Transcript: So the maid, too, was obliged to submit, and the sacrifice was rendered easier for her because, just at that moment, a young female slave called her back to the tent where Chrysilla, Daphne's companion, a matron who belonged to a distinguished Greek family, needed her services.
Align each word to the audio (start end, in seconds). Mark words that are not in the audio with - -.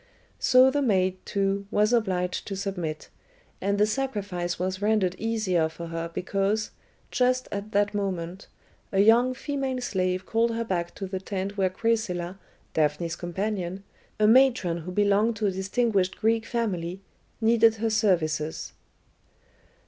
So 0.39 0.71
the 0.71 0.81
maid, 0.81 1.23
too, 1.27 1.67
was 1.69 1.93
obliged 1.93 2.47
to 2.47 2.55
submit, 2.55 3.09
and 3.61 3.77
the 3.77 3.85
sacrifice 3.85 4.57
was 4.57 4.81
rendered 4.81 5.13
easier 5.19 5.69
for 5.69 5.89
her 5.89 6.09
because, 6.11 6.71
just 7.11 7.47
at 7.51 7.71
that 7.73 7.93
moment, 7.93 8.47
a 8.91 8.99
young 8.99 9.35
female 9.35 9.79
slave 9.79 10.25
called 10.25 10.55
her 10.55 10.63
back 10.63 10.95
to 10.95 11.05
the 11.05 11.19
tent 11.19 11.55
where 11.55 11.69
Chrysilla, 11.69 12.39
Daphne's 12.73 13.15
companion, 13.15 13.83
a 14.19 14.25
matron 14.25 14.77
who 14.77 14.91
belonged 14.91 15.35
to 15.35 15.45
a 15.45 15.51
distinguished 15.51 16.17
Greek 16.17 16.47
family, 16.47 17.01
needed 17.39 17.75
her 17.75 17.91
services. 17.91 18.73